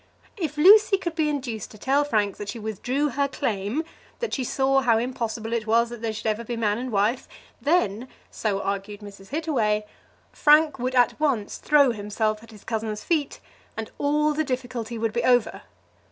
If 0.35 0.57
Lucy 0.57 0.97
could 0.97 1.13
be 1.13 1.29
induced 1.29 1.69
to 1.69 1.77
tell 1.77 2.03
Frank 2.03 2.37
that 2.37 2.49
she 2.49 2.57
withdrew 2.57 3.09
her 3.09 3.27
claim, 3.27 3.81
and 3.81 3.85
that 4.17 4.33
she 4.33 4.43
saw 4.43 4.81
how 4.81 4.97
impossible 4.97 5.53
it 5.53 5.67
was 5.67 5.89
that 5.89 6.01
they 6.01 6.11
should 6.11 6.25
ever 6.25 6.43
be 6.43 6.57
man 6.57 6.79
and 6.79 6.91
wife, 6.91 7.27
then, 7.61 8.07
so 8.31 8.61
argued 8.63 9.01
Mrs. 9.01 9.27
Hittaway, 9.29 9.85
Frank 10.31 10.79
would 10.79 10.95
at 10.95 11.19
once 11.19 11.59
throw 11.59 11.91
himself 11.91 12.41
at 12.41 12.49
his 12.49 12.63
cousin's 12.63 13.03
feet, 13.03 13.41
and 13.77 13.91
all 13.99 14.33
the 14.33 14.43
difficulty 14.43 14.97
would 14.97 15.13
be 15.13 15.23
over. 15.23 15.61